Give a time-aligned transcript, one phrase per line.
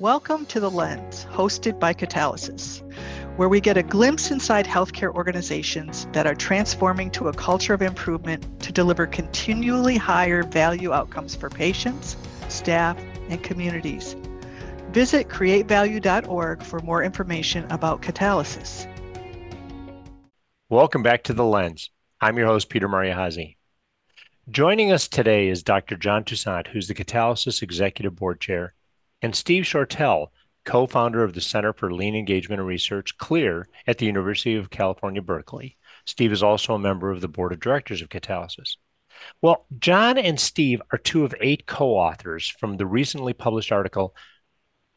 [0.00, 2.82] Welcome to The Lens, hosted by Catalysis,
[3.36, 7.82] where we get a glimpse inside healthcare organizations that are transforming to a culture of
[7.82, 12.16] improvement to deliver continually higher value outcomes for patients,
[12.46, 12.96] staff,
[13.28, 14.14] and communities.
[14.92, 18.86] Visit createvalue.org for more information about Catalysis.
[20.68, 21.90] Welcome back to The Lens.
[22.20, 23.56] I'm your host, Peter Mariahazi.
[24.48, 25.96] Joining us today is Dr.
[25.96, 28.74] John Toussaint, who's the Catalysis Executive Board Chair
[29.22, 30.28] and Steve Shortell,
[30.64, 34.70] co founder of the Center for Lean Engagement and Research, CLEAR, at the University of
[34.70, 35.76] California, Berkeley.
[36.04, 38.76] Steve is also a member of the board of directors of Catalysis.
[39.42, 44.14] Well, John and Steve are two of eight co authors from the recently published article,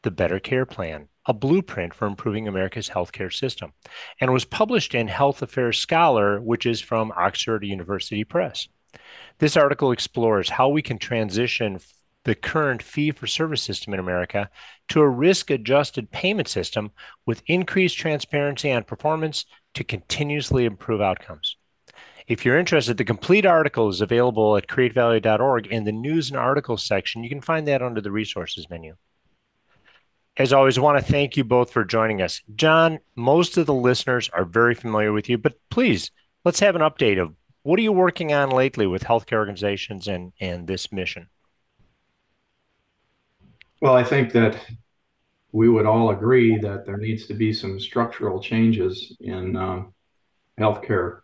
[0.02, 3.72] The Better Care Plan A Blueprint for Improving America's Healthcare System,
[4.20, 8.68] and was published in Health Affairs Scholar, which is from Oxford University Press.
[9.38, 11.78] This article explores how we can transition
[12.24, 14.48] the current fee for service system in America
[14.88, 16.90] to a risk adjusted payment system
[17.26, 21.56] with increased transparency and performance to continuously improve outcomes.
[22.28, 26.84] If you're interested, the complete article is available at createvalue.org in the news and articles
[26.84, 27.24] section.
[27.24, 28.96] You can find that under the resources menu.
[30.36, 32.40] As always, I want to thank you both for joining us.
[32.54, 36.10] John, most of the listeners are very familiar with you, but please
[36.44, 40.32] let's have an update of what are you working on lately with healthcare organizations and,
[40.40, 41.28] and this mission?
[43.82, 44.64] Well, I think that
[45.50, 49.92] we would all agree that there needs to be some structural changes in um,
[50.56, 51.18] healthcare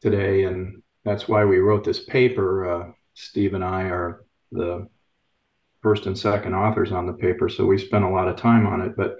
[0.00, 2.70] today, and that's why we wrote this paper.
[2.70, 4.86] Uh, Steve and I are the
[5.82, 8.80] first and second authors on the paper, so we spent a lot of time on
[8.82, 8.96] it.
[8.96, 9.16] But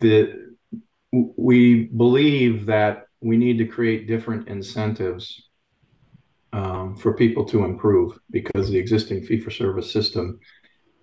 [0.00, 0.56] the
[1.12, 5.40] we believe that we need to create different incentives
[6.52, 10.40] um, for people to improve because the existing fee for service system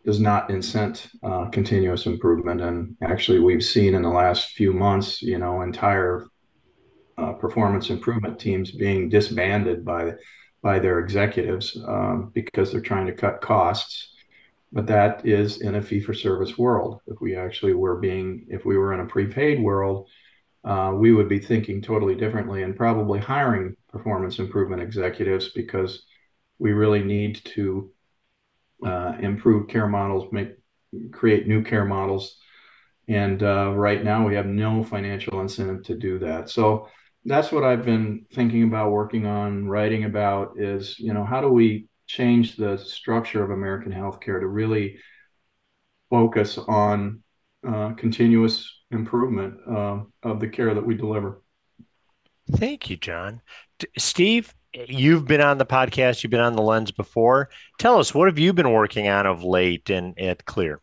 [0.07, 2.61] does not incent uh, continuous improvement.
[2.61, 6.27] And actually, we've seen in the last few months, you know, entire
[7.17, 10.13] uh, performance improvement teams being disbanded by
[10.63, 14.13] by their executives um, because they're trying to cut costs.
[14.71, 17.01] But that is in a fee for service world.
[17.07, 20.07] If we actually were being, if we were in a prepaid world,
[20.63, 26.05] uh, we would be thinking totally differently and probably hiring performance improvement executives because
[26.59, 27.91] we really need to
[28.85, 30.49] uh, improve care models, make
[31.11, 32.37] create new care models.
[33.07, 36.49] And uh, right now, we have no financial incentive to do that.
[36.49, 36.89] So
[37.25, 41.49] that's what I've been thinking about, working on, writing about is, you know, how do
[41.49, 44.97] we change the structure of American healthcare to really
[46.09, 47.21] focus on
[47.67, 51.41] uh, continuous improvement uh, of the care that we deliver.
[52.55, 53.41] Thank you, John.
[53.97, 54.53] Steve,
[54.87, 57.49] you've been on the podcast, you've been on the lens before.
[57.77, 60.81] Tell us, what have you been working on of late and at Clear?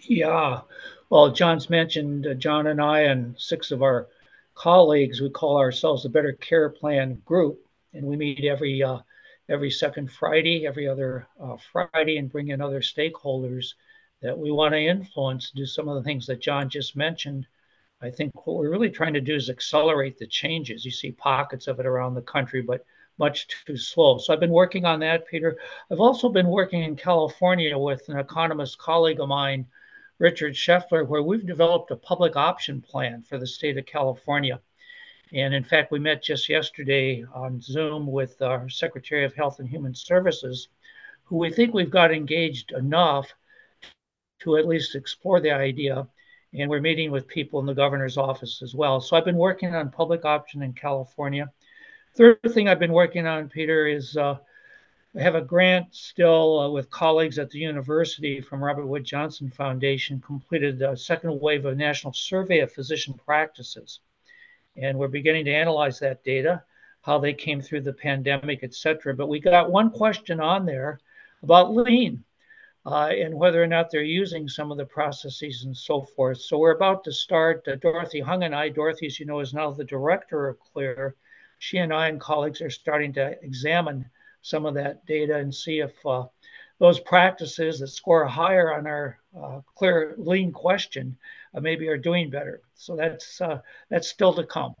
[0.00, 0.60] Yeah,
[1.10, 4.08] well, John's mentioned uh, John and I and six of our
[4.54, 5.20] colleagues.
[5.20, 7.60] We call ourselves the Better Care Plan Group,
[7.92, 9.00] and we meet every uh,
[9.48, 13.74] every second Friday, every other uh, Friday, and bring in other stakeholders
[14.22, 15.52] that we want to influence.
[15.54, 17.46] Do some of the things that John just mentioned
[18.02, 20.84] I think what we're really trying to do is accelerate the changes.
[20.84, 22.84] You see pockets of it around the country, but
[23.18, 24.18] much too slow.
[24.18, 25.56] So I've been working on that, Peter.
[25.90, 29.66] I've also been working in California with an economist colleague of mine,
[30.18, 34.60] Richard Scheffler, where we've developed a public option plan for the state of California.
[35.32, 39.68] And in fact, we met just yesterday on Zoom with our Secretary of Health and
[39.68, 40.68] Human Services,
[41.22, 43.32] who we think we've got engaged enough
[44.40, 46.08] to at least explore the idea
[46.54, 49.00] and we're meeting with people in the governor's office as well.
[49.00, 51.50] So I've been working on public option in California.
[52.14, 54.36] Third thing I've been working on, Peter, is uh,
[55.16, 59.50] I have a grant still uh, with colleagues at the university from Robert Wood Johnson
[59.50, 64.00] Foundation, completed the second wave of national survey of physician practices.
[64.76, 66.62] And we're beginning to analyze that data,
[67.02, 69.14] how they came through the pandemic, et cetera.
[69.14, 71.00] But we got one question on there
[71.42, 72.24] about lean
[72.84, 76.40] uh, and whether or not they're using some of the processes and so forth.
[76.40, 77.66] So we're about to start.
[77.68, 81.14] Uh, Dorothy Hung and I, Dorothy, as you know, is now the director of CLEAR.
[81.58, 84.10] She and I and colleagues are starting to examine
[84.42, 86.24] some of that data and see if uh,
[86.78, 91.16] those practices that score higher on our uh, CLEAR lean question
[91.54, 92.60] uh, maybe are doing better.
[92.74, 94.74] So that's uh, that's still to come.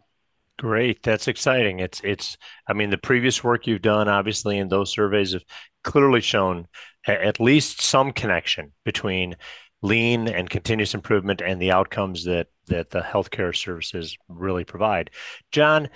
[0.58, 1.80] Great, that's exciting.
[1.80, 2.36] It's it's.
[2.68, 5.44] I mean, the previous work you've done, obviously, in those surveys have
[5.82, 6.68] clearly shown
[7.06, 9.36] at least some connection between
[9.80, 15.10] lean and continuous improvement and the outcomes that that the healthcare services really provide.
[15.50, 15.88] John,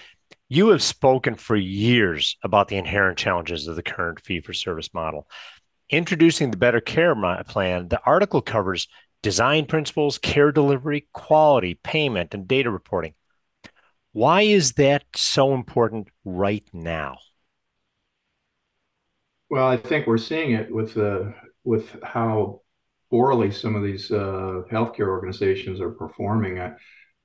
[0.48, 4.92] you have spoken for years about the inherent challenges of the current fee for service
[4.92, 5.28] model.
[5.90, 7.14] Introducing the Better Care
[7.46, 8.88] Plan, the article covers
[9.22, 13.14] design principles, care delivery, quality, payment, and data reporting.
[14.16, 17.18] Why is that so important right now?
[19.50, 21.34] Well, I think we're seeing it with the
[21.64, 22.62] with how
[23.10, 26.58] poorly some of these uh, healthcare organizations are performing.
[26.58, 26.72] I,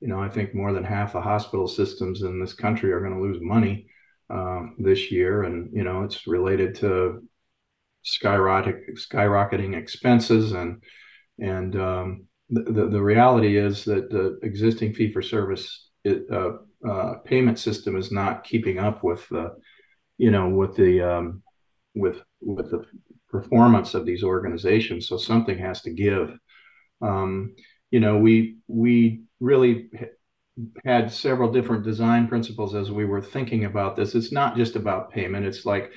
[0.01, 3.15] you know, I think more than half the hospital systems in this country are going
[3.15, 3.87] to lose money
[4.29, 7.25] um, this year, and you know, it's related to
[8.01, 10.83] skyrocket skyrocketing expenses and
[11.39, 16.49] and um, the, the, reality is that the existing fee for service uh,
[16.87, 19.55] uh, payment system is not keeping up with the
[20.17, 21.43] you know with the um,
[21.95, 22.85] with with the
[23.29, 25.07] performance of these organizations.
[25.07, 26.37] So something has to give.
[27.01, 27.55] Um,
[27.91, 29.89] you know we we really
[30.85, 34.15] had several different design principles as we were thinking about this.
[34.15, 35.45] It's not just about payment.
[35.45, 35.91] It's like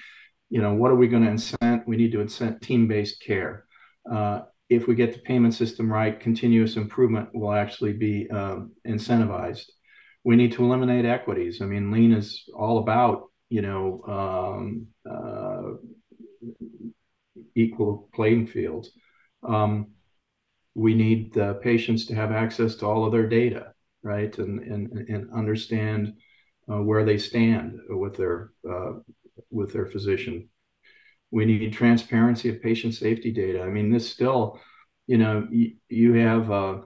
[0.50, 3.64] you know what are we going to incent we need to incent team-based care.
[4.10, 9.66] Uh, if we get the payment system right continuous improvement will actually be um, incentivized
[10.24, 15.76] we need to eliminate equities i mean lean is all about you know um, uh,
[17.54, 18.90] equal playing fields
[19.46, 19.88] um,
[20.74, 23.72] we need the patients to have access to all of their data
[24.02, 26.14] right and and, and understand
[26.70, 28.92] uh, where they stand with their uh,
[29.50, 30.48] with their physician.
[31.30, 33.62] We need transparency of patient safety data.
[33.62, 34.60] I mean, this still,
[35.06, 36.82] you know, you, you have a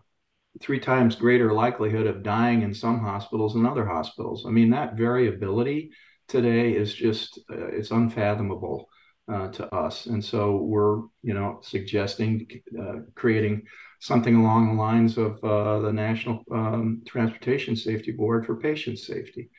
[0.60, 4.44] three times greater likelihood of dying in some hospitals than other hospitals.
[4.46, 5.90] I mean, that variability
[6.26, 8.88] today is just uh, it's unfathomable
[9.32, 12.46] uh, to us, and so we're you know suggesting
[12.80, 13.62] uh, creating
[14.00, 19.50] something along the lines of uh, the National um, Transportation Safety Board for patient safety.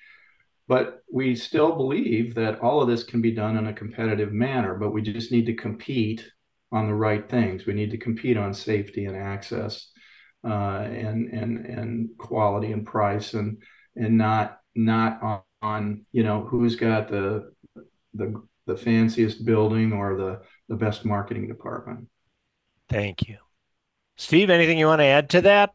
[0.68, 4.76] But we still believe that all of this can be done in a competitive manner,
[4.76, 6.24] but we just need to compete
[6.72, 7.66] on the right things.
[7.66, 9.90] We need to compete on safety and access
[10.44, 13.62] uh, and and and quality and price and
[13.96, 17.52] and not not on, on you know who's got the
[18.14, 22.08] the the fanciest building or the the best marketing department.
[22.88, 23.38] Thank you.
[24.18, 25.74] Steve, anything you want to add to that?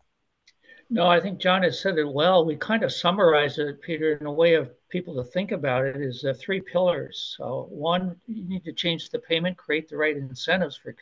[0.91, 2.45] No, I think John has said it well.
[2.45, 5.97] We kind of summarize it, Peter, in a way of people to think about it
[5.97, 7.35] is the three pillars.
[7.37, 10.93] So one, you need to change the payment, create the right incentives for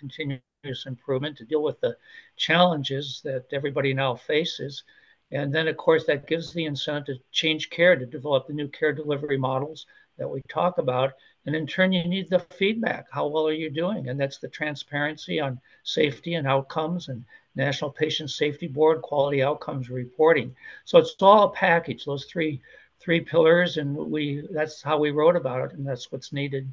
[0.63, 1.97] continuous improvement to deal with the
[2.37, 4.85] challenges that everybody now faces.
[5.33, 8.69] And then, of course, that gives the incentive to change care, to develop the new
[8.69, 9.87] care delivery models
[10.19, 11.15] that we talk about.
[11.47, 13.07] And in turn, you need the feedback.
[13.11, 14.09] How well are you doing?
[14.09, 17.25] And that's the transparency on safety and outcomes and
[17.57, 20.55] National Patient Safety Board quality outcomes reporting.
[20.85, 22.61] So it's all a package, those three
[23.01, 26.73] three pillars, and we that's how we wrote about it, and that's what's needed.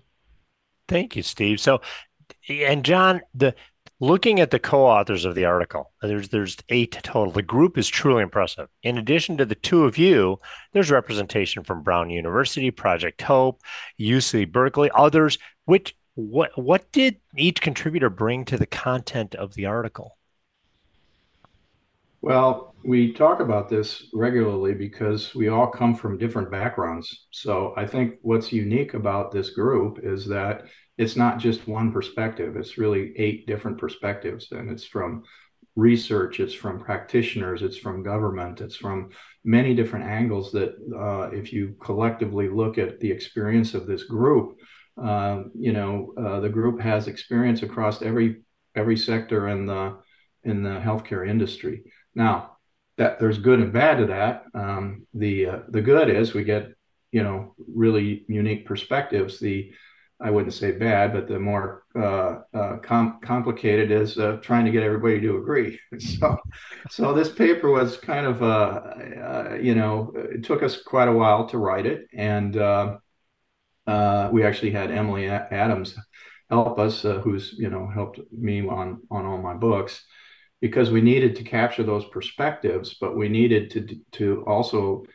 [0.87, 1.59] Thank you, Steve.
[1.59, 1.81] So
[2.47, 3.55] and John, the
[3.99, 7.31] looking at the co-authors of the article there's there's eight total.
[7.33, 8.69] The group is truly impressive.
[8.83, 10.39] In addition to the two of you
[10.73, 13.61] there's representation from brown university project hope
[13.99, 15.37] uc berkeley others.
[15.65, 20.17] Which what what did each contributor bring to the content of the article?
[22.21, 27.27] Well we talk about this regularly because we all come from different backgrounds.
[27.31, 30.63] So i think what's unique about this group is that
[30.99, 34.51] it's not just one perspective it's really eight different perspectives.
[34.51, 35.23] And it's from
[35.75, 39.09] research it's from practitioners it's from government it's from
[39.45, 44.57] many different angles that uh, if you collectively look at the experience of this group
[45.01, 48.41] uh, you know uh, the group has experience across every
[48.75, 49.97] every sector in the
[50.43, 51.83] in the healthcare industry.
[52.15, 52.57] Now
[52.97, 54.43] that there's good and bad to that.
[54.53, 56.73] Um, the uh, the good is we get
[57.11, 59.39] you know really unique perspectives.
[59.39, 59.71] The
[60.21, 64.71] I wouldn't say bad, but the more uh, uh, com- complicated is uh, trying to
[64.71, 65.79] get everybody to agree.
[65.99, 66.37] so,
[66.89, 68.81] so this paper was kind of, uh,
[69.23, 72.97] uh, you know, it took us quite a while to write it, and uh,
[74.31, 75.95] we actually had Emily Adams
[76.49, 80.03] help us, who's you know helped me on on all my books,
[80.59, 85.05] because we needed to capture those perspectives, but we needed to to also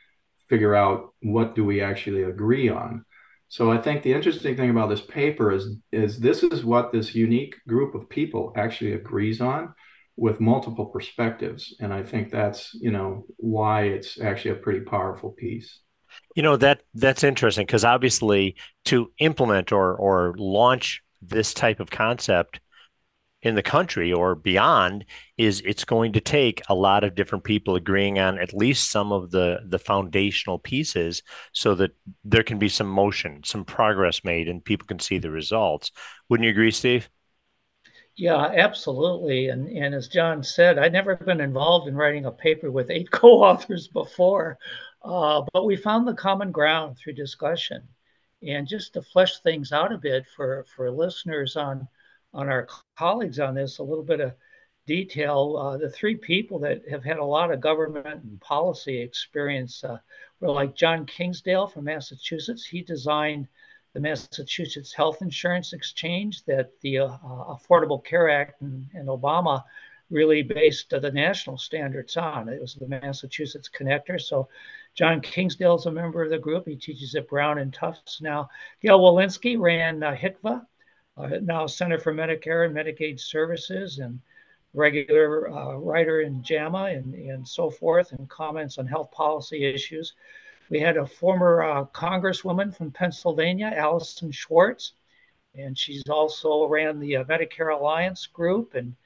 [0.49, 3.05] figure out what do we actually agree on
[3.49, 7.15] so I think the interesting thing about this paper is is this is what this
[7.15, 9.75] unique group of people actually agrees on
[10.17, 15.31] with multiple perspectives and I think that's, you know, why it's actually a pretty powerful
[15.31, 15.81] piece.
[16.37, 21.91] You know that that's interesting because obviously to implement or or launch this type of
[21.91, 22.61] concept
[23.45, 25.05] in the country or beyond
[25.37, 29.13] is it's going to take a lot of different people agreeing on at least some
[29.13, 31.23] of the the foundational pieces
[31.53, 31.93] so that
[32.25, 35.93] there can be some motion some progress made and people can see the results
[36.29, 37.09] wouldn't you agree steve
[38.17, 39.49] Yeah, absolutely.
[39.49, 43.11] And and as John said, I'd never been involved in writing a paper with eight
[43.13, 44.59] co-authors before,
[45.03, 47.89] uh, but we found the common ground through discussion.
[48.47, 51.89] And just to flesh things out a bit for for listeners on
[52.35, 54.35] on our colleagues on this, a little bit of
[54.87, 55.57] detail.
[55.57, 59.99] Uh, the three people that have had a lot of government and policy experience uh,
[60.41, 62.67] were like John Kingsdale from Massachusetts.
[62.67, 63.49] He designed
[63.95, 69.63] the Massachusetts Health Insurance Exchange that the uh, Affordable Care Act and, and Obama
[70.11, 72.49] really based the national standards on.
[72.49, 74.21] It was the Massachusetts Connector.
[74.21, 74.49] So
[74.95, 76.67] John Kingsdale is a member of the group.
[76.67, 78.49] He teaches at Brown and Tufts now.
[78.83, 80.61] Gail Wilensky ran uh, HCFA, uh,
[81.17, 84.21] now Center for Medicare and Medicaid Services, and
[84.75, 90.15] regular uh, writer in JAMA and, and so forth, and comments on health policy issues.
[90.69, 94.93] We had a former uh, congresswoman from Pennsylvania, Allyson Schwartz,
[95.55, 98.97] and she's also ran the uh, Medicare Alliance group and,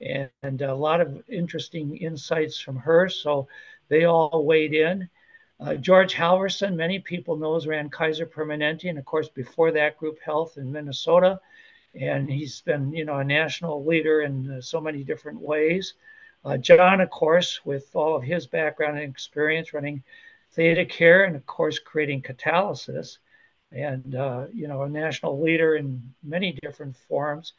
[0.00, 3.08] and, and a lot of interesting insights from her.
[3.08, 3.48] So
[3.88, 5.08] they all weighed in.
[5.58, 10.20] Uh, George Halvorson, many people knows, ran Kaiser Permanente, and of course before that, Group
[10.20, 11.40] Health in Minnesota,
[12.00, 15.94] and he's been you know a national leader in uh, so many different ways.
[16.44, 20.02] Uh, John, of course, with all of his background and experience running
[20.56, 23.18] ThedaCare and of course creating catalysis,
[23.72, 27.54] and uh, you know a national leader in many different forms.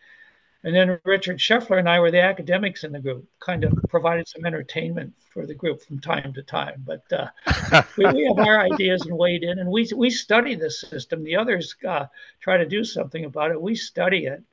[0.64, 4.28] And then Richard Scheffler and I were the academics in the group, kind of provided
[4.28, 6.84] some entertainment for the group from time to time.
[6.86, 10.72] But uh, we, we, have our ideas and weighed in, and we we study the
[10.72, 11.24] system.
[11.24, 12.08] The others uh,
[12.40, 13.62] try to do something about it.
[13.62, 14.44] We study it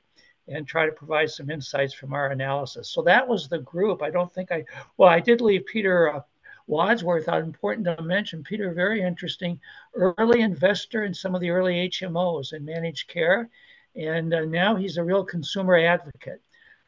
[0.46, 2.90] and try to provide some insights from our analysis.
[2.90, 4.02] So that was the group.
[4.02, 4.64] I don't think I
[4.98, 6.20] well, I did leave Peter uh,
[6.66, 7.42] Wadsworth out.
[7.42, 9.58] Important to mention, Peter, very interesting,
[9.94, 13.48] early investor in some of the early HMOs and managed care.
[13.96, 16.40] And uh, now he's a real consumer advocate.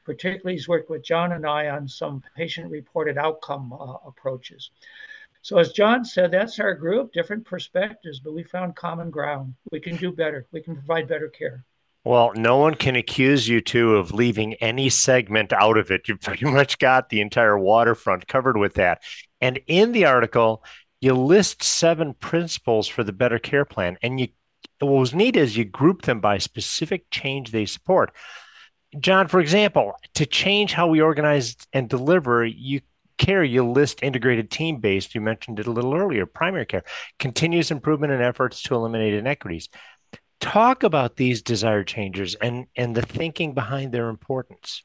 [0.04, 4.70] Particularly, he's worked with John and I on some patient reported outcome uh, approaches.
[5.42, 9.54] So, as John said, that's our group, different perspectives, but we found common ground.
[9.72, 11.64] We can do better, we can provide better care.
[12.06, 16.06] Well, no one can accuse you two of leaving any segment out of it.
[16.06, 19.02] You've pretty much got the entire waterfront covered with that.
[19.40, 20.62] And in the article,
[21.00, 23.98] you list seven principles for the better care plan.
[24.02, 24.28] And you
[24.80, 28.12] what was neat is you group them by specific change they support.
[29.00, 32.80] John, for example, to change how we organize and deliver, you
[33.18, 35.14] care, you list integrated team based.
[35.14, 36.84] You mentioned it a little earlier, primary care,
[37.18, 39.68] continuous improvement and efforts to eliminate inequities
[40.40, 44.84] talk about these desired changes and and the thinking behind their importance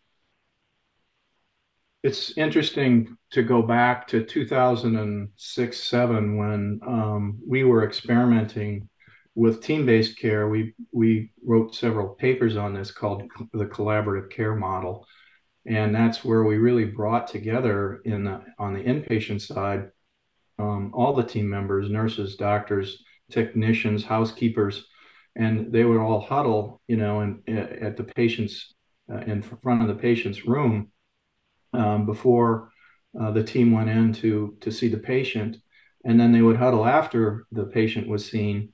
[2.04, 8.88] it's interesting to go back to 2006 7 when um, we were experimenting
[9.36, 13.24] with team-based care we we wrote several papers on this called
[13.54, 15.06] the collaborative care model
[15.66, 19.90] and that's where we really brought together in the, on the inpatient side
[20.60, 24.86] um, all the team members nurses doctors technicians housekeepers
[25.36, 28.74] and they would all huddle, you know, and at the patient's
[29.12, 30.92] uh, in front of the patient's room
[31.74, 32.70] um, before
[33.20, 35.58] uh, the team went in to to see the patient,
[36.06, 38.70] and then they would huddle after the patient was seen.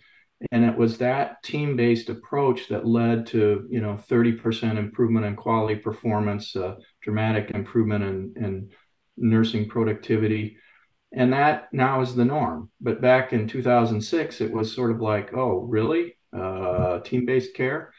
[0.51, 5.75] And it was that team-based approach that led to, you know, 30% improvement in quality
[5.75, 8.70] performance, uh, dramatic improvement in, in
[9.17, 10.58] nursing productivity,
[11.12, 12.70] and that now is the norm.
[12.79, 16.17] But back in 2006, it was sort of like, oh, really?
[16.34, 17.94] uh, team-based care.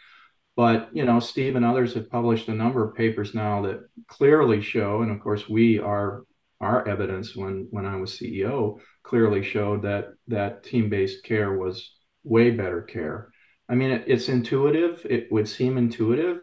[0.56, 4.60] But you know, Steve and others have published a number of papers now that clearly
[4.60, 6.24] show, and of course, we are
[6.60, 11.94] our evidence when when I was CEO clearly showed that that team-based care was
[12.28, 13.30] way better care.
[13.68, 15.06] I mean, it, it's intuitive.
[15.08, 16.40] It would seem intuitive,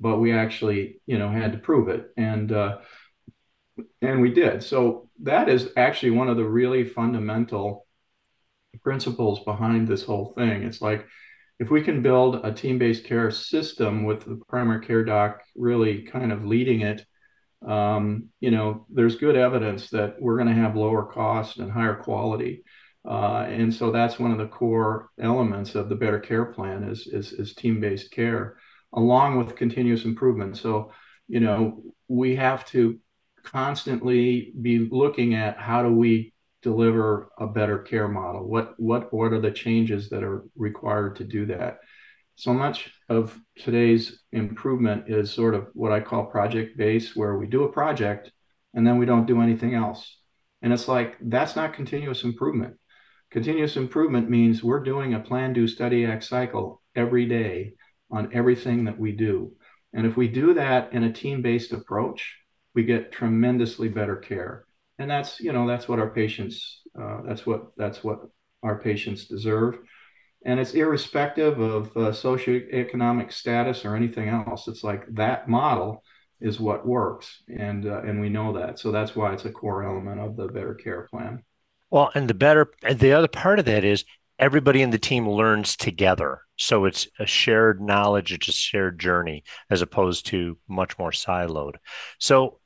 [0.00, 2.78] but we actually, you know, had to prove it, and uh,
[4.00, 4.62] and we did.
[4.62, 7.86] So that is actually one of the really fundamental
[8.82, 10.62] principles behind this whole thing.
[10.62, 11.06] It's like
[11.58, 16.32] if we can build a team-based care system with the primary care doc really kind
[16.32, 17.04] of leading it,
[17.66, 21.94] um, you know, there's good evidence that we're going to have lower cost and higher
[21.94, 22.64] quality.
[23.08, 27.08] Uh, and so that's one of the core elements of the better care plan is,
[27.08, 28.56] is, is team-based care
[28.94, 30.56] along with continuous improvement.
[30.56, 30.92] So,
[31.26, 32.98] you know, we have to
[33.42, 36.32] constantly be looking at how do we
[36.62, 38.48] deliver a better care model?
[38.48, 41.78] What what what are the changes that are required to do that?
[42.36, 47.46] So much of today's improvement is sort of what I call project based, where we
[47.46, 48.30] do a project
[48.74, 50.18] and then we don't do anything else.
[50.62, 52.76] And it's like that's not continuous improvement.
[53.32, 57.72] Continuous improvement means we're doing a plan, do, study, act cycle every day
[58.10, 59.52] on everything that we do.
[59.94, 62.36] And if we do that in a team-based approach,
[62.74, 64.66] we get tremendously better care.
[64.98, 68.20] And that's, you know, that's what our patients, uh, that's what that's what
[68.62, 69.78] our patients deserve.
[70.44, 74.68] And it's irrespective of uh, socioeconomic status or anything else.
[74.68, 76.02] It's like that model
[76.38, 78.78] is what works, and uh, and we know that.
[78.78, 81.42] So that's why it's a core element of the Better Care Plan.
[81.92, 84.06] Well, and the better, and the other part of that is
[84.38, 86.40] everybody in the team learns together.
[86.56, 91.74] So it's a shared knowledge, it's a shared journey as opposed to much more siloed.
[92.18, 92.60] So,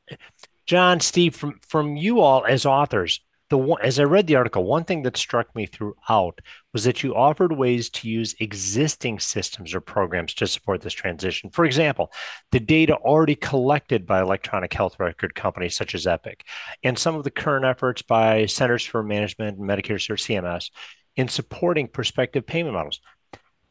[0.65, 4.65] John, Steve, from from you all as authors, the one, as I read the article,
[4.65, 6.41] one thing that struck me throughout
[6.73, 11.51] was that you offered ways to use existing systems or programs to support this transition.
[11.51, 12.13] For example,
[12.51, 16.45] the data already collected by electronic health record companies such as Epic,
[16.83, 20.71] and some of the current efforts by Centers for Management and Medicare or CMS
[21.15, 23.01] in supporting prospective payment models.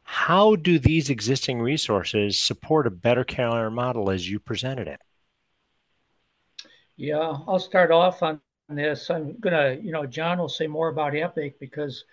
[0.04, 5.02] How do these existing resources support a better care model as you presented it?
[6.96, 8.40] Yeah, I'll start off on
[8.70, 9.10] this.
[9.10, 12.06] I'm gonna, you know, John will say more about Epic because,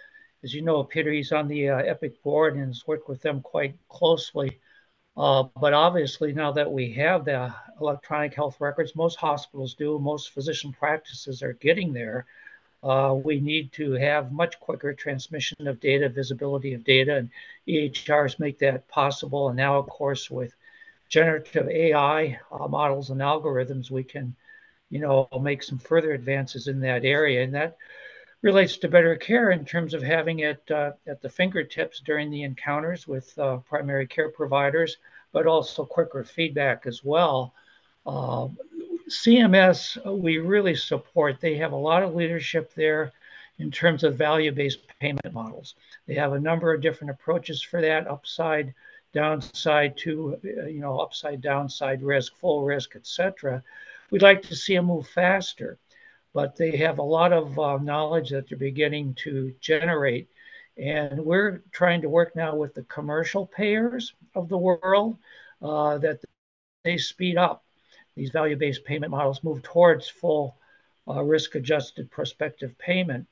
[0.44, 3.40] as you know, Peter, he's on the uh, Epic board and has worked with them
[3.40, 4.58] quite closely.
[5.16, 10.30] Uh, but obviously, now that we have the electronic health records, most hospitals do, most
[10.32, 12.26] physician practices are getting there.
[12.82, 17.30] Uh, we need to have much quicker transmission of data, visibility of data, and
[17.68, 19.48] EHRs make that possible.
[19.48, 20.54] And now, of course, with
[21.08, 24.34] generative AI uh, models and algorithms, we can
[24.92, 27.42] you know, make some further advances in that area.
[27.42, 27.78] And that
[28.42, 32.42] relates to better care in terms of having it uh, at the fingertips during the
[32.42, 34.98] encounters with uh, primary care providers,
[35.32, 37.54] but also quicker feedback as well.
[38.04, 38.48] Uh,
[39.08, 41.40] CMS, we really support.
[41.40, 43.12] They have a lot of leadership there
[43.58, 45.74] in terms of value-based payment models.
[46.06, 48.74] They have a number of different approaches for that, upside,
[49.14, 53.62] downside to, you know, upside, downside risk, full risk, et cetera.
[54.12, 55.78] We'd like to see them move faster,
[56.34, 60.28] but they have a lot of uh, knowledge that they're beginning to generate.
[60.76, 65.16] And we're trying to work now with the commercial payers of the world
[65.62, 66.20] uh, that
[66.84, 67.64] they speed up
[68.14, 70.58] these value based payment models, move towards full
[71.08, 73.26] uh, risk adjusted prospective payment,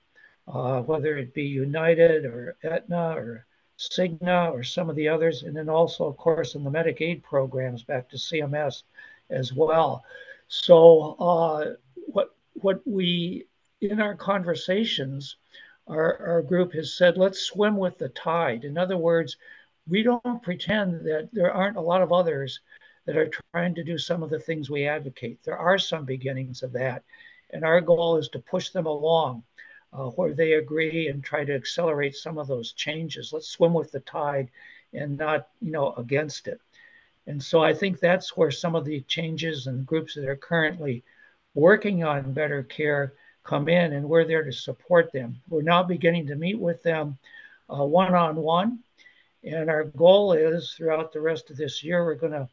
[0.49, 3.45] uh, whether it be United or Aetna or
[3.79, 5.43] Cigna or some of the others.
[5.43, 8.85] And then also, of course, in the Medicaid programs back to CMS
[9.29, 10.05] as well.
[10.51, 13.47] So uh, what what we
[13.81, 15.37] in our conversations,
[15.87, 18.65] our, our group has said, let's swim with the tide.
[18.65, 19.37] In other words,
[19.89, 22.61] we don't pretend that there aren't a lot of others
[23.07, 25.43] that are trying to do some of the things we advocate.
[25.45, 27.05] There are some beginnings of that.
[27.51, 29.45] And our goal is to push them along
[29.93, 33.33] uh, where they agree and try to accelerate some of those changes.
[33.33, 34.51] Let's swim with the tide
[34.93, 36.61] and not, you know, against it.
[37.31, 41.05] And so I think that's where some of the changes and groups that are currently
[41.55, 43.13] working on better care
[43.45, 45.41] come in, and we're there to support them.
[45.49, 47.19] We're now beginning to meet with them
[47.69, 48.81] one on one.
[49.45, 52.49] And our goal is throughout the rest of this year, we're going to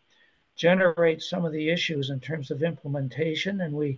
[0.56, 3.62] generate some of the issues in terms of implementation.
[3.62, 3.98] And we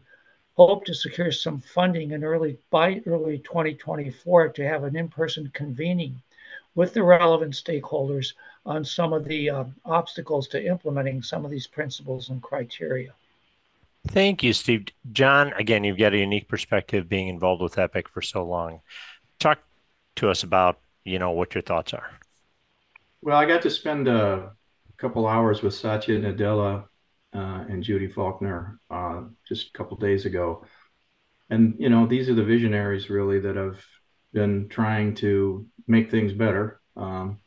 [0.55, 6.21] hope to secure some funding in early by early 2024 to have an in-person convening
[6.75, 8.34] with the relevant stakeholders
[8.65, 13.13] on some of the uh, obstacles to implementing some of these principles and criteria.
[14.08, 14.88] Thank you, Steve.
[15.12, 18.82] John, again, you've got a unique perspective being involved with Epic for so long.
[19.39, 19.60] Talk
[20.17, 22.10] to us about, you know, what your thoughts are.
[23.21, 24.53] Well, I got to spend a
[24.97, 26.86] couple hours with Satya Nadella
[27.34, 30.65] uh, and Judy Faulkner uh, just a couple days ago.
[31.49, 33.84] And, you know, these are the visionaries really that have
[34.33, 36.81] been trying to make things better.
[36.95, 37.39] Um,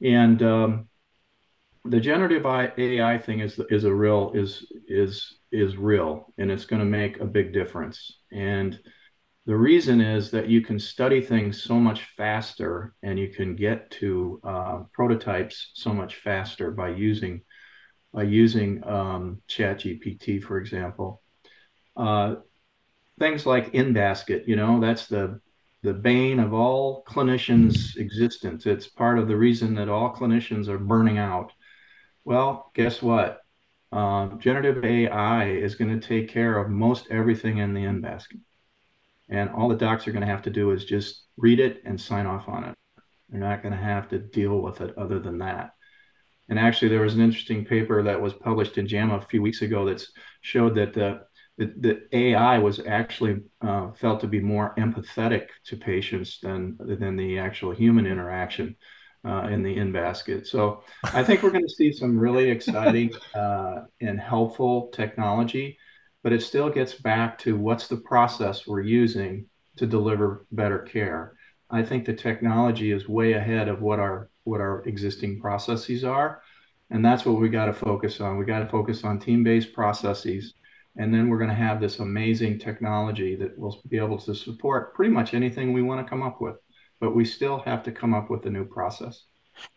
[0.00, 0.88] and um,
[1.84, 6.80] the generative AI thing is is a real is is is real, and it's going
[6.80, 8.20] to make a big difference.
[8.30, 8.78] And
[9.46, 13.90] the reason is that you can study things so much faster, and you can get
[13.92, 17.42] to uh, prototypes so much faster by using
[18.12, 21.22] by using um, ChatGPT, for example.
[21.96, 22.36] Uh,
[23.18, 25.40] things like InBasket, you know, that's the
[25.82, 28.66] the bane of all clinicians' existence.
[28.66, 31.52] It's part of the reason that all clinicians are burning out.
[32.24, 33.40] Well, guess what?
[33.90, 38.40] Uh, generative AI is going to take care of most everything in the in basket.
[39.28, 42.00] And all the docs are going to have to do is just read it and
[42.00, 42.74] sign off on it.
[43.28, 45.72] They're not going to have to deal with it other than that.
[46.48, 49.62] And actually, there was an interesting paper that was published in JAMA a few weeks
[49.62, 50.04] ago that
[50.42, 51.22] showed that the
[51.58, 57.16] the, the AI was actually uh, felt to be more empathetic to patients than than
[57.16, 58.76] the actual human interaction.
[59.24, 60.46] uh, in the in basket.
[60.46, 65.78] So I think we're going to see some really exciting uh, and helpful technology,
[66.22, 71.34] but it still gets back to what's the process we're using to deliver better care.
[71.70, 76.42] I think the technology is way ahead of what our what our existing processes are,
[76.90, 78.38] and that's what we got to focus on.
[78.38, 80.54] We got to focus on team-based processes,
[80.96, 84.94] and then we're going to have this amazing technology that will be able to support
[84.94, 86.56] pretty much anything we want to come up with
[87.02, 89.24] but we still have to come up with a new process.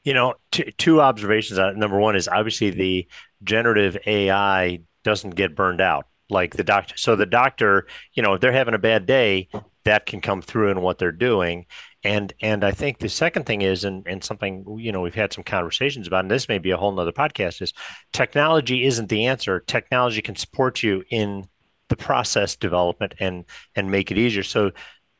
[0.04, 1.58] You know, t- two observations.
[1.76, 3.08] Number one is obviously the
[3.44, 6.96] generative AI doesn't get burned out like the doctor.
[6.98, 9.50] So the doctor, you know, if they're having a bad day,
[9.86, 11.66] that can come through in what they're doing.
[12.04, 15.34] And and I think the second thing is, and, and something, you know, we've had
[15.34, 17.74] some conversations about, and this may be a whole nother podcast, is
[18.14, 19.62] technology isn't the answer.
[19.62, 21.46] Technology can support you in
[21.90, 23.46] the process development and
[23.76, 24.44] and make it easier.
[24.44, 24.72] So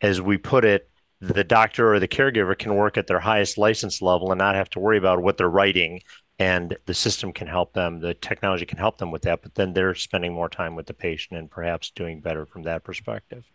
[0.02, 0.90] as we put it,
[1.22, 4.70] the doctor or the caregiver can work at their highest license level and not have
[4.72, 6.02] to worry about what they're writing
[6.38, 9.74] and the system can help them the technology can help them with that but then
[9.74, 13.46] they're spending more time with the patient and perhaps doing better from that perspective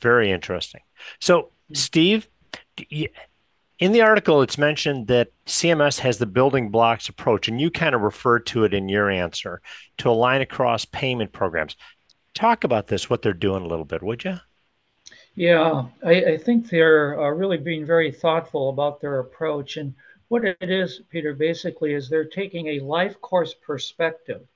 [0.00, 0.80] very interesting
[1.20, 2.28] so steve
[3.78, 7.94] in the article it's mentioned that cms has the building blocks approach and you kind
[7.94, 9.60] of referred to it in your answer
[9.98, 11.76] to align across payment programs
[12.34, 14.38] talk about this what they're doing a little bit would you
[15.36, 19.76] yeah, I, I think they're uh, really being very thoughtful about their approach.
[19.76, 19.94] And
[20.28, 24.46] what it is, Peter, basically is they're taking a life course perspective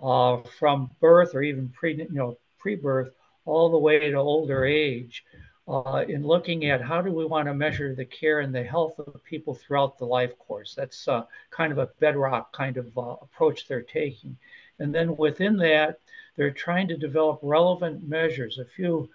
[0.00, 3.10] uh, from birth or even pre, you know, pre-birth
[3.48, 5.24] all the way to older age
[5.68, 8.98] uh, in looking at how do we want to measure the care and the health
[8.98, 10.74] of people throughout the life course.
[10.74, 14.36] That's uh, kind of a bedrock kind of uh, approach they're taking.
[14.78, 16.00] And then within that,
[16.36, 19.10] they're trying to develop relevant measures, a few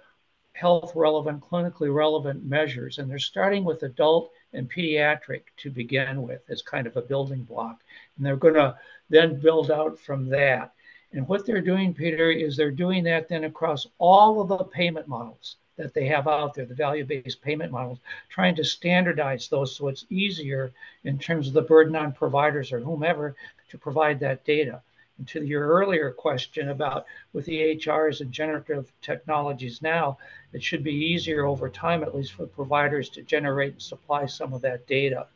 [0.54, 3.00] health relevant, clinically relevant measures.
[3.00, 7.44] And they're starting with adult and pediatric to begin with as kind of a building
[7.44, 7.80] block.
[8.18, 8.78] And they're going to
[9.10, 10.73] then build out from that.
[11.14, 15.08] And what they're doing, Peter, is they're doing that then across all of the payment
[15.08, 18.00] models that they have out there, the value based payment models,
[18.30, 20.72] trying to standardize those so it's easier
[21.04, 23.36] in terms of the burden on providers or whomever
[23.70, 24.82] to provide that data.
[25.18, 30.18] And to your earlier question about with EHRs and generative technologies now,
[30.52, 34.54] it should be easier over time, at least for providers to generate and supply some
[34.54, 35.28] of that data.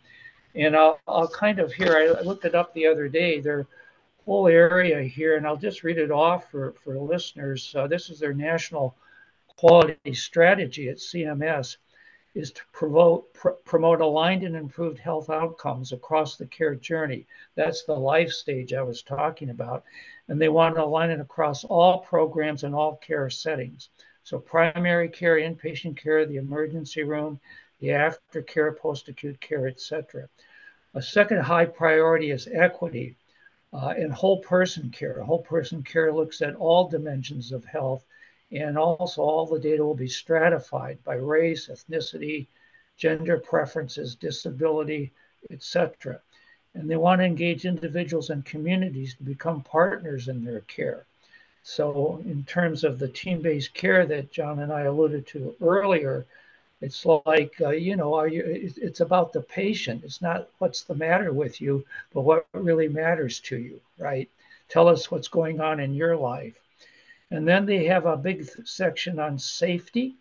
[0.55, 3.67] And I'll, I'll kind of here, I looked it up the other day, their
[4.27, 7.73] whole area here, and I'll just read it off for, for listeners.
[7.73, 8.93] Uh, this is their national
[9.55, 11.77] quality strategy at CMS
[12.35, 17.25] is to promote, pr- promote aligned and improved health outcomes across the care journey.
[17.55, 19.85] That's the life stage I was talking about.
[20.27, 23.87] And they want to align it across all programs and all care settings.
[24.23, 27.39] So, primary care, inpatient care, the emergency room,
[27.79, 30.27] the aftercare, post acute care, etc.
[30.95, 33.15] A second high priority is equity
[33.77, 35.21] uh, and whole person care.
[35.21, 38.03] Whole person care looks at all dimensions of health
[38.51, 42.47] and also, all the data will be stratified by race, ethnicity,
[42.95, 45.11] gender preferences, disability,
[45.51, 46.21] etc.
[46.73, 51.05] And they want to engage individuals and communities to become partners in their care.
[51.63, 56.25] So, in terms of the team based care that John and I alluded to earlier,
[56.81, 60.03] it's like, uh, you know, you, it's about the patient.
[60.03, 64.29] It's not what's the matter with you, but what really matters to you, right?
[64.69, 66.55] Tell us what's going on in your life.
[67.31, 70.15] And then they have a big section on safety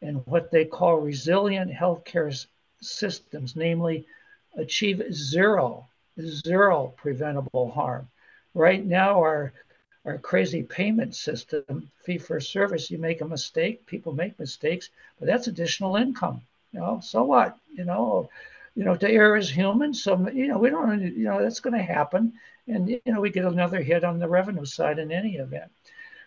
[0.00, 2.46] and what they call resilient healthcare
[2.80, 4.06] systems, namely
[4.56, 5.86] achieve zero,
[6.20, 8.08] zero preventable harm.
[8.54, 9.52] Right now, our
[10.06, 14.88] our crazy payment system, fee for service, you make a mistake, people make mistakes,
[15.18, 16.40] but that's additional income.
[16.72, 17.58] You know, so what?
[17.74, 18.30] You know,
[18.76, 19.92] you know, to err is human.
[19.92, 22.34] So you know, we don't, you know, that's going to happen,
[22.68, 25.70] and you know, we get another hit on the revenue side in any event.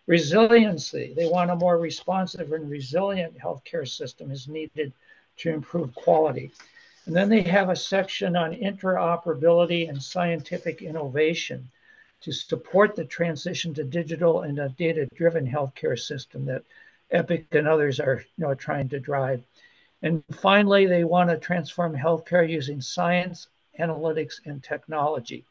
[0.08, 1.14] Resiliency.
[1.16, 4.92] They want a more responsive and resilient healthcare system is needed
[5.38, 6.52] to improve quality.
[7.06, 11.70] And then they have a section on interoperability and scientific innovation
[12.22, 16.64] to support the transition to digital and a data-driven healthcare system that
[17.12, 19.44] Epic and others are you know, trying to drive.
[20.02, 23.48] And finally, they want to transform healthcare using science,
[23.80, 25.44] analytics, and technology.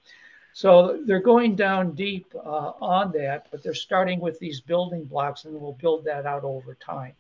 [0.53, 5.45] So they're going down deep uh, on that, but they're starting with these building blocks
[5.45, 7.13] and we'll build that out over time.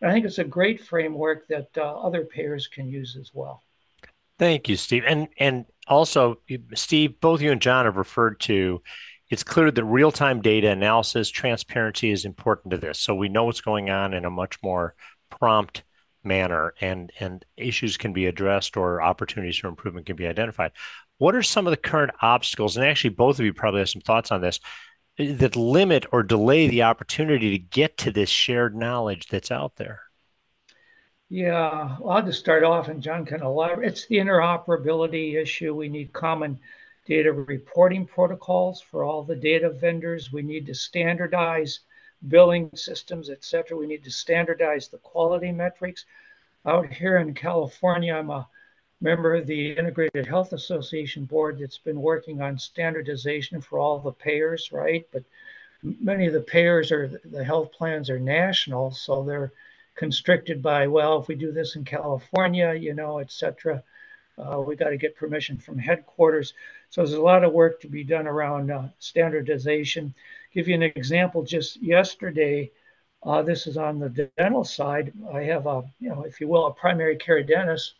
[0.00, 3.62] And I think it's a great framework that uh, other payers can use as well.
[4.38, 5.04] Thank you, Steve.
[5.06, 6.40] And and also,
[6.74, 8.82] Steve, both you and John have referred to.
[9.30, 12.98] It's clear that real-time data analysis, transparency is important to this.
[12.98, 14.94] So we know what's going on in a much more
[15.30, 15.84] prompt
[16.22, 20.70] manner and and issues can be addressed or opportunities for improvement can be identified
[21.18, 24.02] what are some of the current obstacles and actually both of you probably have some
[24.02, 24.60] thoughts on this
[25.18, 30.02] that limit or delay the opportunity to get to this shared knowledge that's out there
[31.30, 36.12] yeah i'll just start off and john can elaborate it's the interoperability issue we need
[36.12, 36.58] common
[37.06, 41.80] data reporting protocols for all the data vendors we need to standardize
[42.28, 43.76] billing systems, et cetera.
[43.76, 46.04] We need to standardize the quality metrics.
[46.66, 48.46] Out here in California, I'm a
[49.00, 54.12] member of the Integrated Health Association board that's been working on standardization for all the
[54.12, 55.06] payers, right?
[55.12, 55.24] But
[55.82, 59.52] many of the payers are the health plans are national, so they're
[60.00, 63.82] constricted by well, if we do this in California, you know, et cetera.
[64.38, 66.54] Uh, we got to get permission from headquarters.
[66.88, 70.14] So there's a lot of work to be done around uh, standardization
[70.52, 71.42] give you an example.
[71.42, 72.70] Just yesterday,
[73.22, 75.12] uh, this is on the dental side.
[75.32, 77.94] I have a, you know, if you will, a primary care dentist.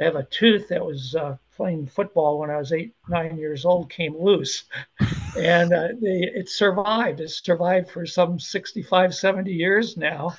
[0.00, 3.64] I have a tooth that was uh, playing football when I was eight, nine years
[3.64, 4.64] old, came loose,
[5.36, 7.20] and uh, they, it survived.
[7.20, 10.36] It's survived for some 65, 70 years now.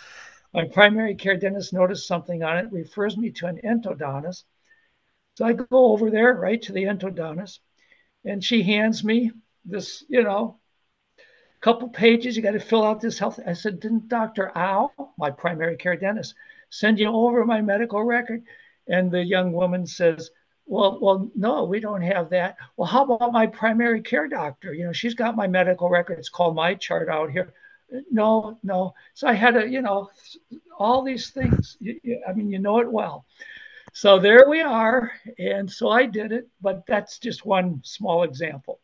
[0.53, 4.43] My primary care dentist noticed something on it, refers me to an endodontist.
[5.35, 7.59] So I go over there, right to the endodontist,
[8.25, 9.31] and she hands me
[9.63, 10.59] this, you know,
[11.61, 12.35] couple pages.
[12.35, 13.39] You got to fill out this health.
[13.45, 14.51] I said, didn't Dr.
[14.55, 16.35] Al, my primary care dentist,
[16.69, 18.43] send you over my medical record?
[18.87, 20.31] And the young woman says,
[20.65, 22.57] well, well, no, we don't have that.
[22.77, 24.73] Well, how about my primary care doctor?
[24.73, 26.19] You know, she's got my medical record.
[26.19, 27.53] It's called MyChart out here.
[28.11, 28.93] No, no.
[29.13, 30.09] So I had to, you know,
[30.77, 31.77] all these things.
[32.27, 33.25] I mean, you know it well.
[33.93, 35.11] So there we are.
[35.37, 38.79] And so I did it, but that's just one small example.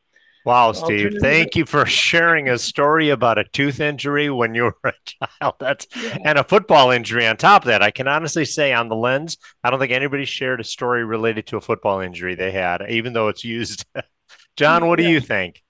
[0.46, 4.78] Wow, Steve, thank you for sharing a story about a tooth injury when you were
[4.84, 4.94] a
[5.41, 5.56] child.
[5.60, 6.20] That's yeah.
[6.24, 7.82] and a football injury on top of that.
[7.82, 11.48] I can honestly say on the lens, I don't think anybody shared a story related
[11.48, 13.86] to a football injury they had, even though it's used.
[14.56, 15.63] John, what do you think?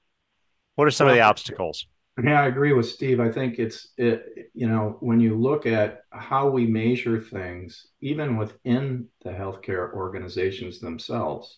[0.75, 1.87] What are some well, of the obstacles?
[2.23, 3.19] Yeah, I agree with Steve.
[3.19, 8.37] I think it's it, you know, when you look at how we measure things, even
[8.37, 11.57] within the healthcare organizations themselves,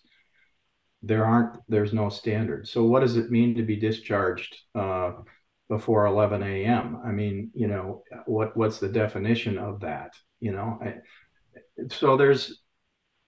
[1.03, 2.67] there aren't there's no standard.
[2.67, 5.13] So what does it mean to be discharged uh,
[5.69, 10.13] before 11 a.m i mean you know what what's the definition of that?
[10.39, 10.95] You know I,
[11.89, 12.61] so there's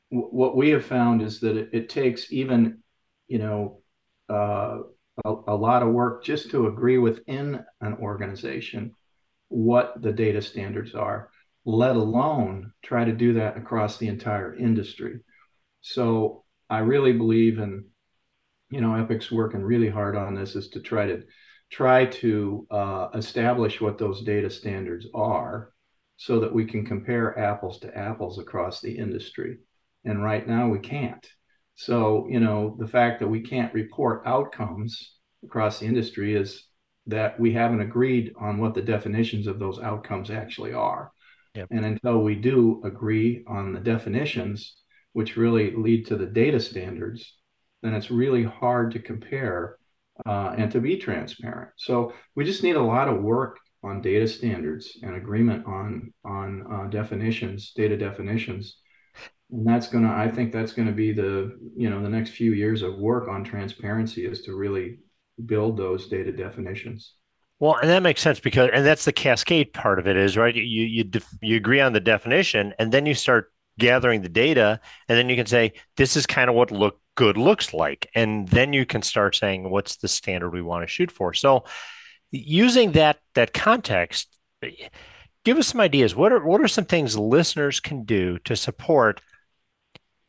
[0.10, 2.80] what we have found is that it, it takes even
[3.28, 3.82] you know
[4.30, 4.80] uh,
[5.26, 8.94] a, a lot of work just to agree within an organization
[9.48, 11.30] what the data standards are
[11.66, 15.20] let alone try to do that across the entire industry
[15.82, 17.86] so I really believe in,
[18.70, 21.24] you know, Epic's working really hard on this is to try to
[21.72, 25.72] try to uh, establish what those data standards are
[26.18, 29.58] so that we can compare apples to apples across the industry.
[30.06, 31.26] And right now we can't.
[31.80, 35.14] So, you know, the fact that we can't report outcomes
[35.46, 36.66] across the industry is
[37.08, 41.14] that we haven't agreed on what the definitions of those outcomes actually are.
[41.56, 41.70] Yep.
[41.72, 44.76] And until we do agree on the definitions,
[45.14, 47.38] which really lead to the data standards,
[47.82, 49.78] then it's really hard to compare
[50.26, 51.70] uh, and to be transparent.
[51.78, 56.66] So we just need a lot of work on data standards and agreement on on
[56.70, 58.76] uh, definitions, data definitions,
[59.52, 60.12] and that's gonna.
[60.12, 63.44] I think that's gonna be the you know the next few years of work on
[63.44, 65.00] transparency is to really
[65.46, 67.16] build those data definitions.
[67.60, 70.54] Well, and that makes sense because, and that's the cascade part of it is right.
[70.54, 74.80] You you def, you agree on the definition, and then you start gathering the data
[75.08, 78.48] and then you can say this is kind of what look good looks like and
[78.50, 81.64] then you can start saying what's the standard we want to shoot for so
[82.32, 84.38] using that that context
[85.44, 89.22] give us some ideas what are what are some things listeners can do to support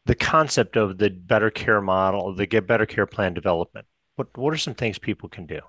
[0.07, 3.87] the concept of the better care model the get better care plan development
[4.17, 5.61] what what are some things people can do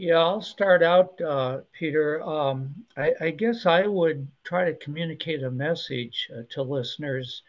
[0.00, 2.22] yeah, I'll start out, uh, Peter.
[2.22, 7.42] Um, I, I, guess I would try to communicate a message uh, to listeners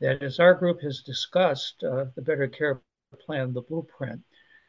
[0.00, 2.80] that as our group has discussed uh, the Better Care
[3.20, 4.22] Plan, the blueprint,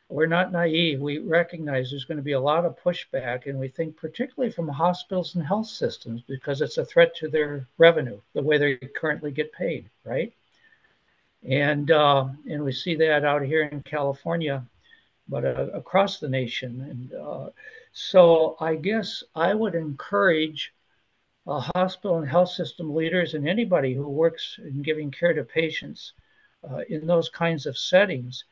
[0.09, 0.99] we're not naive.
[0.99, 4.67] We recognize there's going to be a lot of pushback, and we think particularly from
[4.67, 9.31] hospitals and health systems because it's a threat to their revenue, the way they currently
[9.31, 10.33] get paid, right?
[11.47, 14.65] And uh, and we see that out here in California
[15.27, 16.81] but uh, across the nation.
[16.81, 17.49] And uh,
[17.93, 20.73] so I guess I would encourage
[21.47, 26.13] uh, hospital and health system leaders and anybody who works in giving care to patients
[26.69, 28.43] uh, in those kinds of settings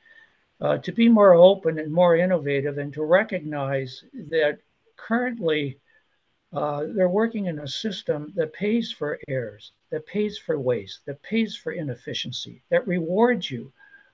[0.84, 4.60] to be more open and more innovative and to recognize that
[4.96, 5.80] currently
[6.54, 11.22] uh, they're working in a system that pays for errors, that pays for waste, that
[11.24, 13.72] pays for inefficiency, that rewards you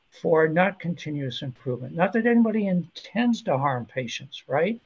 [0.10, 1.96] for not continuous improvement.
[1.96, 4.82] Not that anybody intends to harm patients, right?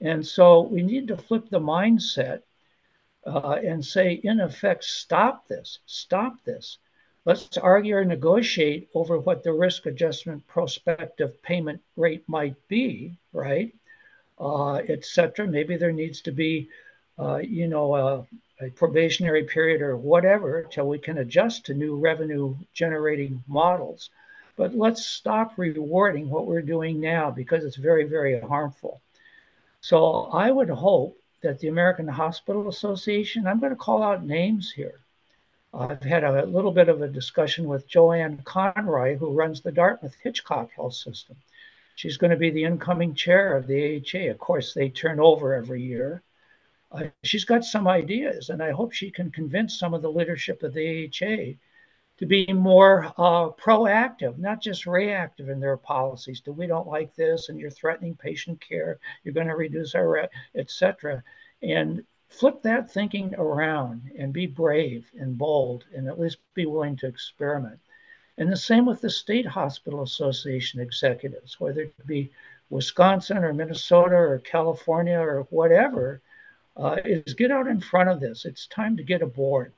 [0.00, 2.42] And so we need to flip the mindset
[3.26, 6.78] uh, and say, in effect, stop this, stop this.
[7.24, 13.72] Let's argue or negotiate over what the risk adjustment prospective payment rate might be, right?
[14.42, 15.46] Uh, Etc.
[15.46, 16.68] Maybe there needs to be,
[17.16, 18.26] uh, you know, a,
[18.60, 24.10] a probationary period or whatever till we can adjust to new revenue generating models.
[24.56, 29.00] But let's stop rewarding what we're doing now because it's very, very harmful.
[29.80, 34.72] So I would hope that the American Hospital Association, I'm going to call out names
[34.72, 34.98] here.
[35.72, 40.16] I've had a little bit of a discussion with Joanne Conroy, who runs the Dartmouth
[40.22, 41.36] Hitchcock Health System.
[41.94, 44.30] She's going to be the incoming chair of the AHA.
[44.30, 46.22] Of course, they turn over every year.
[46.90, 50.62] Uh, she's got some ideas, and I hope she can convince some of the leadership
[50.62, 51.58] of the AHA
[52.18, 56.40] to be more uh, proactive, not just reactive in their policies.
[56.40, 58.98] Do we don't like this, and you're threatening patient care.
[59.24, 61.22] You're going to reduce our, et etc.
[61.62, 66.96] And flip that thinking around and be brave and bold, and at least be willing
[66.96, 67.80] to experiment.
[68.38, 72.30] And the same with the state hospital association executives, whether it be
[72.70, 76.22] Wisconsin or Minnesota or California or whatever,
[76.76, 78.46] uh, is get out in front of this.
[78.46, 79.72] It's time to get aboard.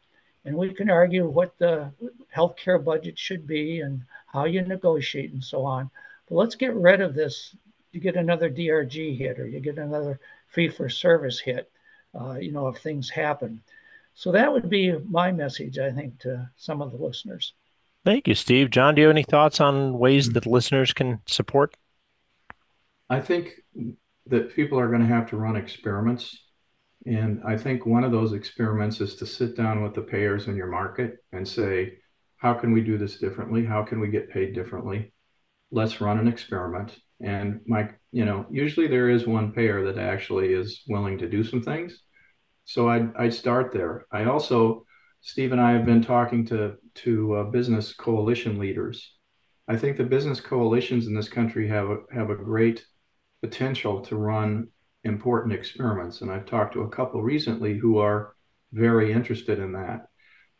[0.44, 1.90] And we can argue what the
[2.34, 5.90] healthcare budget should be and how you negotiate and so on.
[6.28, 7.56] But let's get rid of this.
[7.92, 11.70] You get another DRG hit or you get another fee for service hit,
[12.18, 13.62] uh, you know, if things happen.
[14.14, 17.52] So that would be my message, I think, to some of the listeners.
[18.04, 18.70] Thank you, Steve.
[18.70, 19.30] John, do you have any oh.
[19.30, 20.50] thoughts on ways that hmm.
[20.50, 21.76] listeners can support?
[23.08, 23.52] I think
[24.26, 26.38] that people are going to have to run experiments
[27.06, 30.56] and I think one of those experiments is to sit down with the payers in
[30.56, 31.98] your market and say,
[32.36, 33.64] how can we do this differently?
[33.64, 35.12] How can we get paid differently?
[35.70, 36.96] Let's run an experiment.
[37.20, 41.44] And my, you know, usually there is one payer that actually is willing to do
[41.44, 42.00] some things.
[42.64, 44.06] So I'd, I'd start there.
[44.10, 44.86] I also,
[45.20, 49.14] Steve and I have been talking to, to uh, business coalition leaders.
[49.66, 52.84] I think the business coalitions in this country have a, have a great
[53.42, 54.68] potential to run
[55.04, 56.20] important experiments.
[56.20, 58.34] And I've talked to a couple recently who are
[58.72, 60.06] very interested in that.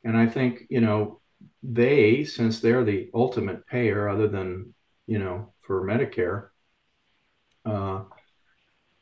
[0.05, 1.21] And I think, you know,
[1.63, 4.75] they, since they're the ultimate payer, other than,
[5.07, 6.49] you know, for Medicare,
[7.65, 8.05] uh,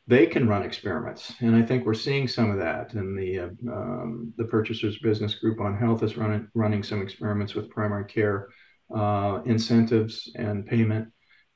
[0.07, 2.93] they can run experiments, and I think we're seeing some of that.
[2.93, 7.55] And the uh, um, the Purchasers Business Group on Health is running running some experiments
[7.55, 8.49] with primary care
[8.93, 11.07] uh, incentives and payment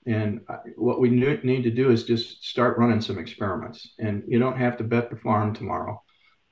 [0.07, 0.39] and
[0.77, 3.93] what we need to do is just start running some experiments.
[3.99, 6.01] And you don't have to bet the farm tomorrow,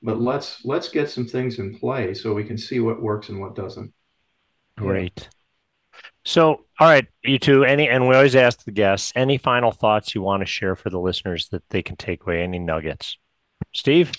[0.04, 3.40] but let's let's get some things in play so we can see what works and
[3.40, 3.94] what doesn't.
[4.78, 5.30] Great.
[6.26, 7.64] So, all right, you two.
[7.64, 10.90] Any and we always ask the guests any final thoughts you want to share for
[10.90, 12.42] the listeners that they can take away.
[12.42, 13.18] Any nuggets,
[13.74, 14.12] Steve?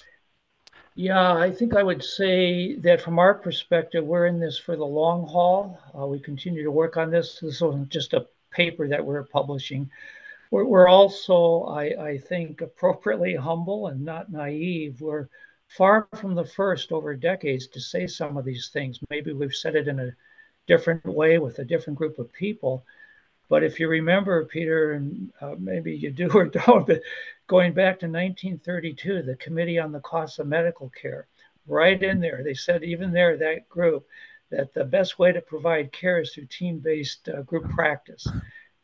[0.95, 4.87] Yeah, I think I would say that from our perspective, we're in this for the
[4.87, 5.79] long haul.
[5.99, 7.40] Uh, we continue to work on this.
[7.40, 9.90] This wasn't just a paper that we're publishing.
[10.51, 15.03] We're, we're also, I, I think, appropriately humble and not naive.
[15.03, 15.29] We're
[15.69, 18.99] far from the first over decades to say some of these things.
[19.11, 20.12] Maybe we've said it in a
[20.66, 22.85] different way with a different group of people.
[23.48, 27.02] But if you remember, Peter, and uh, maybe you do or don't, but
[27.46, 31.29] going back to 1932, the Committee on the Costs of Medical Care,
[31.66, 34.07] right in there, they said even there, that group,
[34.50, 38.26] that the best way to provide care is through team based uh, group practice.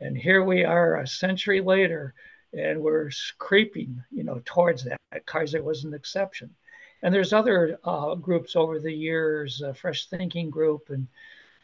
[0.01, 2.15] And here we are a century later,
[2.53, 4.99] and we're creeping, you know, towards that.
[5.27, 6.51] Kaiser was an exception.
[7.03, 11.07] And there's other uh, groups over the years, uh, Fresh Thinking Group, and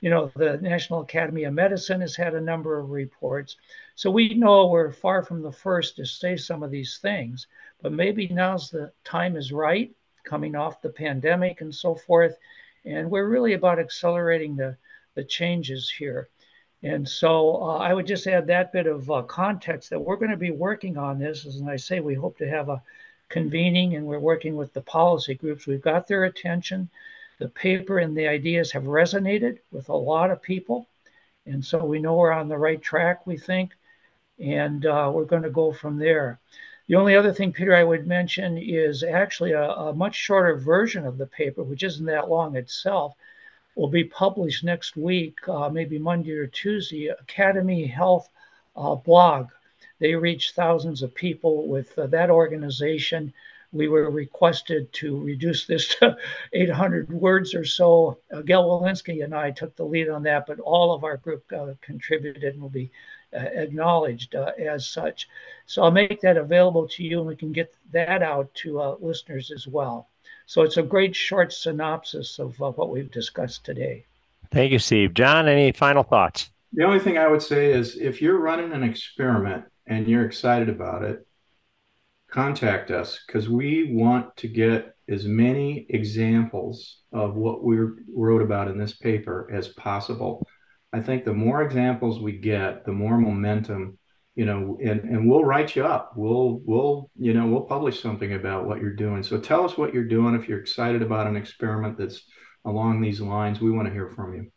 [0.01, 3.57] you know, the National Academy of Medicine has had a number of reports.
[3.95, 7.47] So we know we're far from the first to say some of these things,
[7.83, 9.91] but maybe now's the time is right,
[10.25, 12.37] coming off the pandemic and so forth,
[12.85, 14.77] and we're really about accelerating the,
[15.15, 16.29] the changes here.
[16.83, 20.31] And so uh, I would just add that bit of uh, context that we're going
[20.31, 21.45] to be working on this.
[21.45, 22.83] As I say, we hope to have a
[23.29, 25.67] convening and we're working with the policy groups.
[25.67, 26.89] We've got their attention.
[27.39, 30.89] The paper and the ideas have resonated with a lot of people.
[31.47, 33.73] And so we know we're on the right track, we think.
[34.39, 36.39] And uh, we're going to go from there.
[36.89, 41.07] The only other thing, Peter, I would mention is actually a, a, much shorter version
[41.07, 43.15] of the paper, which isn't that long itself,
[43.75, 47.11] will be published next week, uh, maybe Monday or Tuesday.
[47.27, 48.29] AcademyHealth
[48.75, 49.49] uh, blog.
[49.99, 53.35] They reach thousands of people with uh, that organization,
[53.73, 56.17] we were requested to reduce this to
[56.53, 58.19] 800 words or so.
[58.33, 61.45] Uh, Gail Wilensky and I took the lead on that, but all of our group
[61.53, 62.91] uh, contributed and will be
[63.35, 65.29] uh, acknowledged uh, as such.
[65.67, 68.97] So I'll make that available to you and we can get that out to uh,
[69.01, 70.09] listeners as well.
[70.47, 74.07] So it's a great short synopsis of what we've discussed today.
[74.51, 75.13] Thank you, Steve.
[75.13, 76.51] John, any final thoughts?
[76.73, 80.71] The only thing I would say is if you're running an experiment and you're excited
[80.71, 81.27] about it,
[82.31, 87.79] contact us because we want to get as many examples of what we
[88.15, 90.47] wrote about in this paper as possible.
[90.93, 93.99] I think the more examples we get, the more momentum,
[94.35, 96.13] you know, and, and we'll write you up.
[96.17, 99.23] We'll, we'll, you know, we'll publish something about what you're doing.
[99.23, 100.35] So tell us what you're doing.
[100.35, 102.23] If you're excited about an experiment that's
[102.65, 104.51] along these lines, we want to hear from you.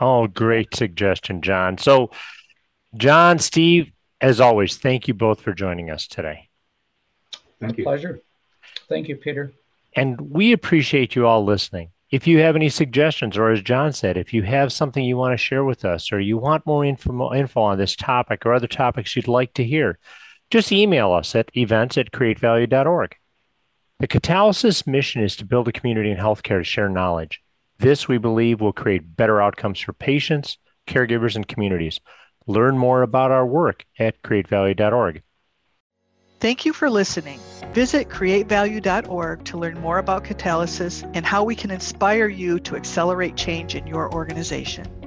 [0.00, 1.78] Oh, great suggestion, John.
[1.78, 2.10] So,
[2.96, 6.48] John, Steve, as always, thank you both for joining us today.
[7.62, 7.84] Thank you.
[7.84, 8.20] Pleasure.
[8.88, 9.52] Thank you, Peter.
[9.94, 11.90] And we appreciate you all listening.
[12.10, 15.32] If you have any suggestions, or as John said, if you have something you want
[15.32, 18.66] to share with us, or you want more info, info on this topic or other
[18.66, 19.98] topics you'd like to hear,
[20.50, 23.16] just email us at events at createvalue.org.
[24.00, 27.40] The Catalysis mission is to build a community in healthcare to share knowledge.
[27.78, 32.00] This, we believe, will create better outcomes for patients, caregivers, and communities.
[32.46, 35.22] Learn more about our work at createvalue.org.
[36.42, 37.38] Thank you for listening.
[37.72, 43.36] Visit createvalue.org to learn more about catalysis and how we can inspire you to accelerate
[43.36, 45.01] change in your organization.